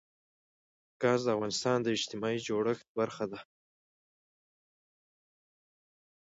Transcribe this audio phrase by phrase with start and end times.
[1.01, 3.39] ګاز د افغانستان د اجتماعي جوړښت برخه ده.